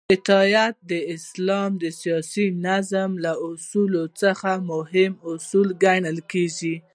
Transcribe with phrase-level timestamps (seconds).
[0.15, 6.75] اطاعت د اسلام د سیاسی نظام له اصولو څخه مهم اصل ګڼل کیږی